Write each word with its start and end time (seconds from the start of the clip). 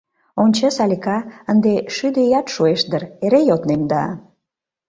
Ончо, 0.43 0.65
Салика, 0.77 1.17
ынде 1.51 1.73
шӱдӧ 1.95 2.21
ият 2.29 2.47
шуэш 2.53 2.81
дыр, 2.91 3.03
эре 3.25 3.41
йоднем 3.49 3.81
да... 3.91 4.03